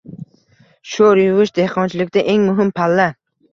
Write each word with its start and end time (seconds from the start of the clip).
Sho‘r 0.93 1.21
yuvish 1.25 1.53
dehqonchilikda 1.59 2.25
eng 2.35 2.43
muhim 2.51 2.75
palla 2.83 3.09